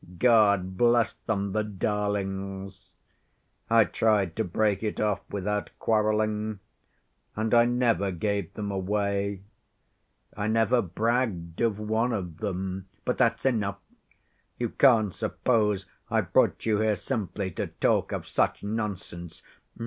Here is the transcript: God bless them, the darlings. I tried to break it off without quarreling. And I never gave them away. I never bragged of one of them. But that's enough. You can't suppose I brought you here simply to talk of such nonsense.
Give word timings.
God 0.17 0.77
bless 0.77 1.13
them, 1.13 1.51
the 1.51 1.63
darlings. 1.63 2.95
I 3.69 3.83
tried 3.85 4.35
to 4.37 4.43
break 4.43 4.81
it 4.81 4.99
off 4.99 5.21
without 5.29 5.69
quarreling. 5.77 6.59
And 7.35 7.53
I 7.53 7.65
never 7.65 8.09
gave 8.09 8.51
them 8.55 8.71
away. 8.71 9.43
I 10.35 10.47
never 10.47 10.81
bragged 10.81 11.61
of 11.61 11.77
one 11.79 12.13
of 12.13 12.37
them. 12.39 12.87
But 13.05 13.19
that's 13.19 13.45
enough. 13.45 13.77
You 14.57 14.69
can't 14.69 15.13
suppose 15.13 15.85
I 16.09 16.21
brought 16.21 16.65
you 16.65 16.79
here 16.79 16.95
simply 16.95 17.51
to 17.51 17.67
talk 17.67 18.11
of 18.11 18.25
such 18.27 18.63
nonsense. 18.63 19.43